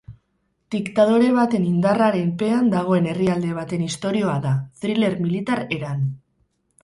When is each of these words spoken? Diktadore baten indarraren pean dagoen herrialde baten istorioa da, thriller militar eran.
Diktadore 0.75 1.27
baten 1.35 1.67
indarraren 1.71 2.31
pean 2.39 2.71
dagoen 2.75 3.09
herrialde 3.11 3.53
baten 3.59 3.85
istorioa 3.89 4.39
da, 4.49 4.55
thriller 4.85 5.17
militar 5.27 5.63
eran. 5.79 6.01